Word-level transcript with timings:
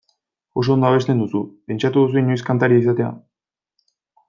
Oso 0.61 0.71
ondo 0.75 0.87
abesten 0.89 1.21
duzu, 1.23 1.41
pentsatu 1.71 2.05
duzu 2.07 2.21
inoiz 2.23 2.39
kantaria 2.51 2.85
izatea? 2.85 3.13